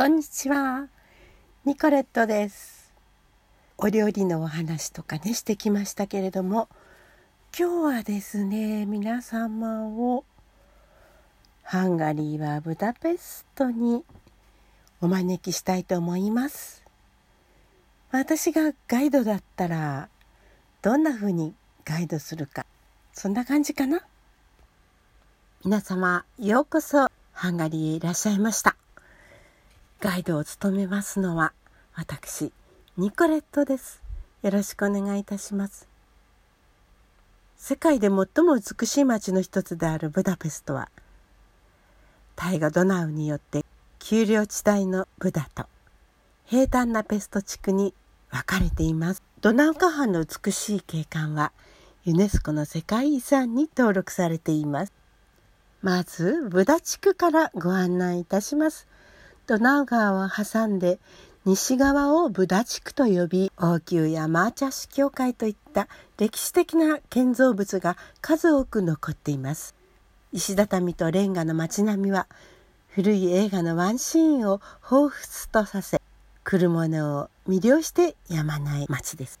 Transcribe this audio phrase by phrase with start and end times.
[0.00, 0.88] こんにちは。
[1.66, 2.90] ニコレットです。
[3.76, 6.70] お料理のお話とかね、してきましたけれども、
[7.54, 10.24] 今日はですね、皆様を
[11.62, 14.02] ハンガリーはブダペストに
[15.02, 16.82] お招きしたいと思います。
[18.10, 20.08] 私がガイドだったら、
[20.80, 21.52] どんな風に
[21.84, 22.64] ガイドするか、
[23.12, 24.00] そんな感じかな。
[25.62, 28.76] 皆様、ようこそハンガリーへいらっしゃいました。
[30.02, 31.52] ガイドを務めますのは
[31.94, 32.54] 私
[32.96, 34.02] ニコレットです。
[34.40, 35.86] よろしくお願いいたします。
[37.58, 40.88] 世界で最も美しい街の一つであるブダペストは
[42.34, 43.62] 大河ドナウによって
[43.98, 45.66] 丘陵地帯のブダと
[46.46, 47.92] 平坦なペスト地区に
[48.30, 49.22] 分かれています。
[49.42, 51.52] ドナウ河畔の美しい景観は
[52.04, 54.94] ユネスコの世界遺産に登録されています。
[55.82, 58.88] まずブダ地区からご案内いたします。
[59.50, 61.00] ドナウ川を挟んで
[61.44, 69.74] 西側をブダ地区と呼び王宮やマーチャシ教会といった歴史的な建造物が数多く残っています。
[70.30, 72.28] 石畳とレンガの街並みは
[72.90, 76.00] 古い映画のワンシーンを彷彿とさせ
[76.44, 79.40] 来る者を魅了してやまない街です。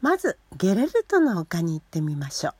[0.00, 2.54] まずゲレルトの丘に行ってみましょう。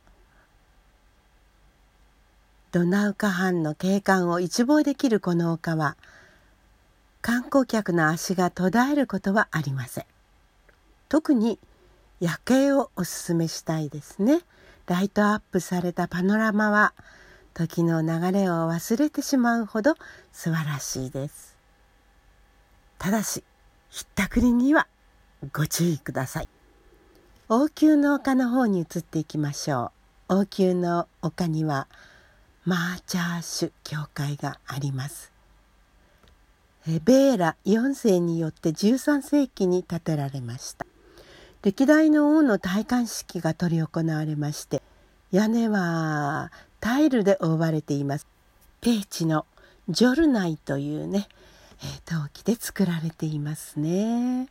[2.73, 5.97] ドナウ河畔の景観を一望できるこの丘は
[7.23, 10.05] 観光客の足が途絶えることはありません。
[11.09, 11.59] 特に
[12.21, 14.41] 夜景をおすすめしたいですね。
[14.87, 16.95] ライトアップされたパノラマは
[17.55, 19.95] 時の流れを忘れてしまうほど
[20.33, 21.57] 素晴らしいです。
[22.99, 23.45] ただし
[23.89, 24.87] ひったくりには
[25.53, 26.49] ご注意ください。
[27.49, 29.93] 王宮の丘の方に移っていきましょ
[30.29, 30.41] う。
[30.41, 31.89] 王宮の丘には
[32.65, 35.30] マーチャーシュ教会があります。
[36.87, 40.87] ベーラ4世によって13世紀に建てられました。
[41.63, 44.83] 歴代の王の戴冠式が執り行われまして
[45.31, 48.27] 屋根はタイルで覆われています。
[48.81, 49.45] ペーチの
[49.89, 51.29] ジョルナイというね、
[51.83, 54.49] え陶器で作られていますね。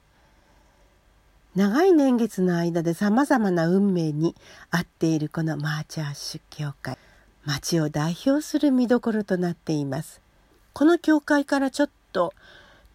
[1.56, 4.35] 長い年月の間でさまざまな運命に
[4.69, 6.97] 合っているこのマーチャーシュ教会。
[7.44, 10.22] 町を代表する見どころとなっています。
[10.73, 12.33] この教会からちょっと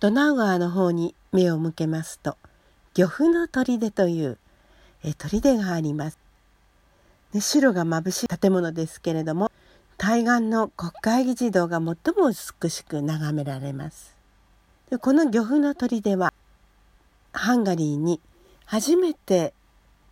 [0.00, 2.36] ドナウ川の方に目を向けますと
[2.94, 4.38] 漁夫の砦という
[5.02, 6.19] え砦があります。
[7.32, 9.50] で白が眩しい建物ですけれども
[9.98, 11.97] 対岸の国会議事堂が最も
[12.62, 14.14] 美しく眺められます。
[14.91, 16.32] でこの漁夫の砦は
[17.32, 18.20] ハンガリーに
[18.64, 19.52] 初めて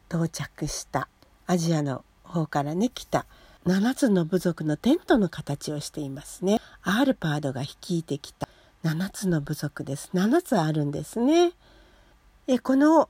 [0.08, 1.08] 到着した
[1.46, 3.26] アジアの方からね来た
[3.66, 6.60] 7つの部族のテントの形をしていますね。
[6.82, 8.48] アールパードが率いてきた
[8.84, 10.10] 7つの部族です。
[10.12, 11.52] 7つあるんですね。
[12.48, 13.08] えこの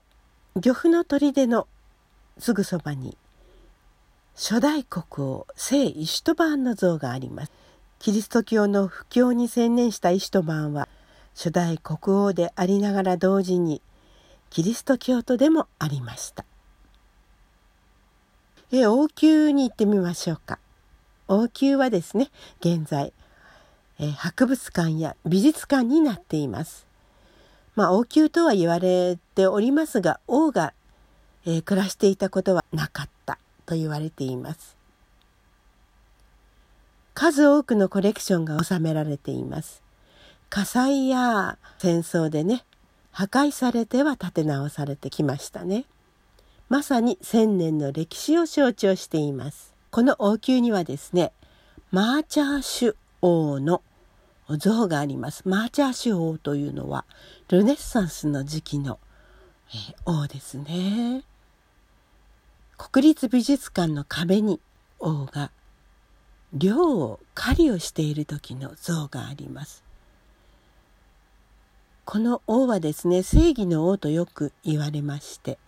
[0.60, 1.66] 漁夫の砦の
[2.38, 3.16] すぐそばに
[4.34, 7.52] 初代国王聖イシュトバーンの像があります。
[7.98, 10.88] キリスト教の布教に専念したイシュトバーンは
[11.34, 13.80] 初代国王でありながら同時に
[14.50, 16.44] キリスト教徒でもありました。
[18.72, 20.58] え王宮に行ってみましょうか。
[21.28, 22.28] 王宮はですね
[22.60, 23.14] 現在
[24.04, 26.88] え博物館や美術館になっています。
[27.76, 30.74] まあ、王宮とは言われておりますが王が、
[31.46, 34.76] えー、暮らしていたことはなかったと言われています。
[37.14, 39.82] 数多くのコレクションが収められています。
[40.50, 42.64] 火災や戦争でね
[43.12, 45.84] 破壊されては建て直されてきましたね。
[46.68, 49.72] まさに千年の歴史を象徴しています。
[49.92, 51.30] この王宮にはですね
[51.92, 53.80] マーチャーシュ王の
[54.48, 55.48] 像があります。
[55.48, 57.04] マーチャーシュ王というのは
[57.48, 58.98] ルネッサンスの時期の、
[59.68, 61.24] えー、王ですね。
[62.76, 64.60] 国立美術館の壁に
[64.98, 65.50] 王が
[66.52, 69.82] 漁を狩りをしている時の像があります。
[72.04, 75.58] この王はですね正義の王とよく言われまして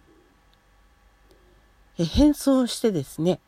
[1.97, 3.41] 変装してですね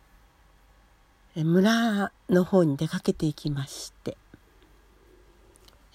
[1.34, 4.16] 村の方に出かけていきまして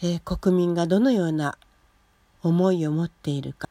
[0.03, 1.57] えー、国民がどのような
[2.43, 3.69] 思いを持っているか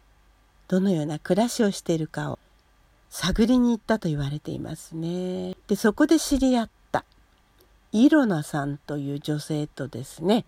[0.69, 2.39] どのような暮らしをしているかを
[3.11, 5.57] 探りに行ったと言われていますね。
[5.67, 7.05] でそこで知り合った
[7.91, 10.45] イロナさんという女性とですね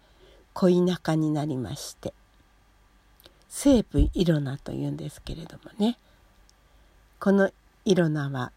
[0.55, 2.14] 恋仲になりまして
[3.49, 5.99] 西部イロナというんですけれどもね
[7.19, 7.50] この
[7.84, 8.52] イロナは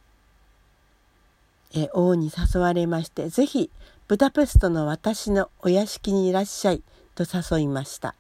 [1.74, 3.72] え王に誘われまして是非
[4.08, 6.84] ブダペストの私のお屋敷にいらっしゃい
[7.16, 8.16] と誘いました。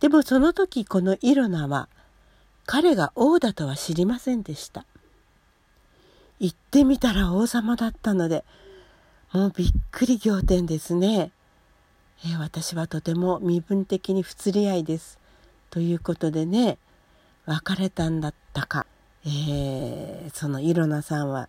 [0.00, 1.88] でもその時このイロナは
[2.66, 4.84] 彼が王だとは知りませんでした。
[6.38, 8.44] 行ってみたら王様だったので
[9.32, 11.30] もうびっくり仰天ですね。
[12.24, 15.18] え、私はとても身分的に不釣り合いです。
[15.70, 16.78] ということでね
[17.44, 18.86] 別れたんだったか、
[19.24, 21.48] えー、そのイロナさんは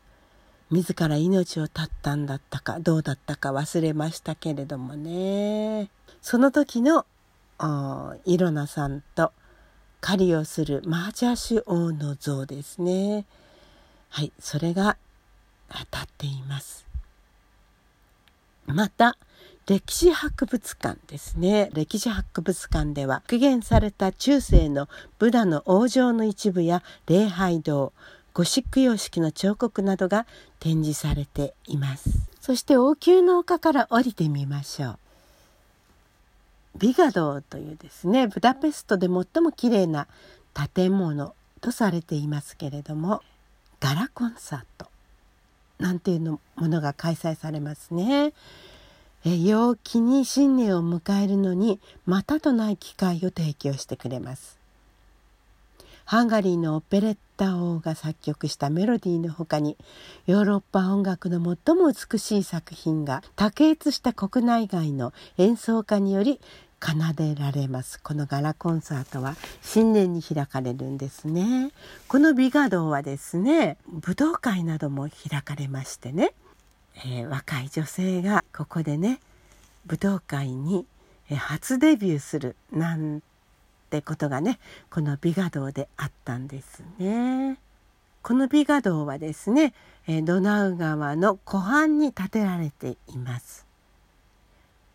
[0.69, 5.89] 自ら命を絶ったんだったかどうだったか忘れましたけれどもね。
[6.21, 7.05] その時の
[8.25, 9.31] イロナさんと
[10.01, 13.25] 狩りをするマージャシュ王の像ですね。
[14.09, 14.97] はいそれが
[15.69, 16.85] 立っています。
[18.65, 19.17] また
[19.65, 21.69] 歴史博物館ですね。
[21.73, 24.87] 歴史博物館では復元された中世の
[25.17, 27.93] ブダの王城の一部や礼拝堂
[28.37, 30.27] ゴシック様式の彫刻などが
[30.59, 32.11] 展示されています。
[32.39, 34.97] そして王宮の丘から降りてみましょう。
[36.77, 40.05] ビガドーというですねブダペストで最も綺麗な
[40.53, 43.23] 建物とされていますけれども
[43.79, 44.85] ガラコンサート
[45.79, 48.33] なんていうのものが開催されますね。
[49.25, 54.56] え陽気に新年を迎えるのにまたとない機会を提供してくれます。
[56.07, 59.75] ハンガリーのオペレッタ王が作曲したメロディーの他に
[60.25, 66.39] ヨーロッパ音楽の最も美しい作品が卓越した国内外の演奏家により
[66.81, 67.99] 奏でられます。
[68.01, 71.71] このガラコンサートは新年に開かれるんですね。
[72.07, 76.31] このビガドはですね武道会なども開かれましてね
[77.05, 79.19] えー、若い女性がここでね
[79.85, 80.85] 武道会に
[81.35, 83.21] 初デビューするなん
[83.87, 84.59] ってことがね
[84.91, 87.57] この美画堂であったんですね。
[88.21, 89.73] この美画堂はですね
[90.23, 93.65] ドナウ川の湖畔に建てられています。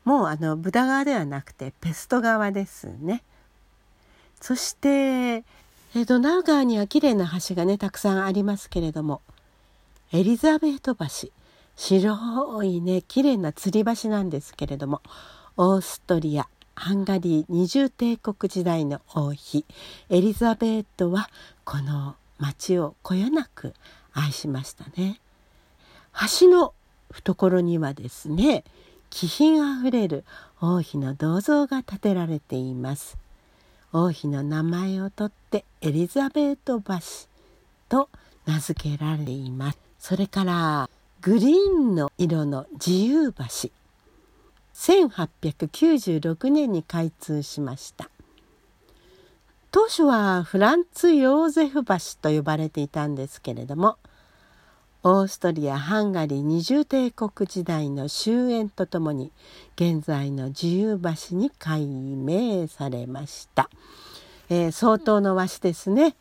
[0.05, 3.23] もうあのブダ川ではなくてペスト川ですね。
[4.41, 5.45] そして
[6.07, 9.23] ドナウ川には綺麗な橋がねたくさんありますけれども
[10.13, 11.31] エリザベート橋
[11.77, 15.01] 白いね綺麗な吊り橋なんですけれども
[15.57, 19.65] オーストリアハンガリー二重帝国時代の王妃
[20.09, 21.29] エリザベートは
[21.65, 23.75] この町をこよなく
[24.13, 25.21] 愛しましたね。
[26.41, 26.75] 橋の
[27.13, 28.65] 懐にはですね
[29.11, 30.25] 気品あふれる
[30.61, 33.17] 王妃の銅像が建てられています。
[33.93, 36.95] 王妃の名前をとってエリザベート橋
[37.89, 38.09] と
[38.47, 39.79] 名付けられています。
[39.99, 40.91] それから
[41.21, 43.71] グリーンの色の自由橋
[44.75, 48.11] 1896年に開通しました。
[49.73, 53.97] 当初はフランツ・ヨーゼフ橋と呼ばれていたんですけれども
[55.03, 59.33] オーストリア・ハンガリー二重帝国時代の終焉とともに
[59.75, 63.71] 現在の自由橋に改名されました、
[64.51, 66.17] えー、相当の和紙ですね、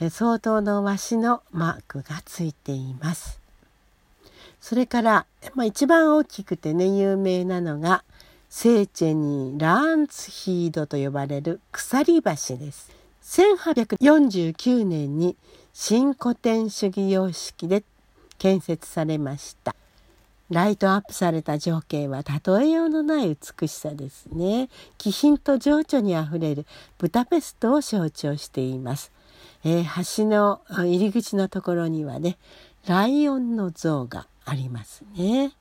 [0.00, 3.39] えー、相当の和紙のマークがついています。
[4.60, 8.04] それから、まあ、一番大きくてね有名なのが
[8.48, 12.90] セーチェニー・ラーンツヒードと呼ばれる鎖橋です。
[13.22, 15.36] 1849年に
[15.72, 17.84] 新古典主義様式で
[18.38, 19.76] 建設されました。
[20.50, 24.68] ライトアップされた情景は例えようのない美しさですね。
[24.98, 26.66] 気品と情緒にあふれる
[26.98, 29.12] ブダペストを象徴しています。
[29.62, 32.36] えー、橋の入り口のところにはね、
[32.88, 35.52] ライオンの像がありますね。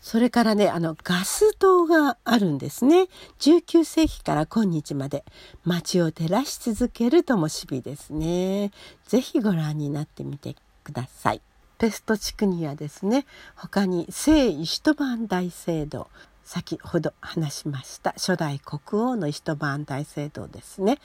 [0.00, 3.06] それからね、あの、ガス灯があるんですね。
[3.38, 5.24] 19世紀から今日まで
[5.64, 8.72] 街を照らし続ける灯火ですね。
[9.06, 11.40] ぜひご覧になってみてください。
[11.78, 16.08] ペスト地区にはですね、他に聖石トバン大聖堂、
[16.42, 20.98] 先ほど話しました初代国王の石トバン大聖堂ですね。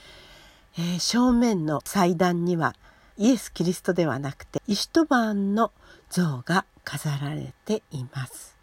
[0.77, 2.75] えー、正面の祭壇には
[3.17, 5.71] イエス・キリストではなくて石トバンの
[6.09, 8.55] 像が飾られています。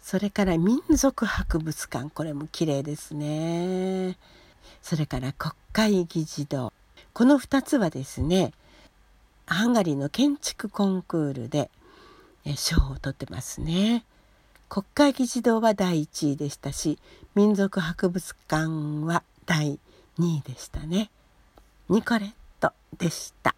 [0.00, 4.16] それから民族博物館これも綺麗ですね。
[4.80, 6.72] それから国会議事堂。
[7.12, 8.52] この2つはですね
[9.44, 11.70] ハンガリーの建築コンクールで
[12.54, 14.06] 賞を取ってますね。
[14.70, 16.98] 国会議事堂は第1位でしたし
[17.34, 19.78] 民族博物館は第
[20.18, 21.10] 2位でしたね。
[21.90, 23.54] ニコレットでした。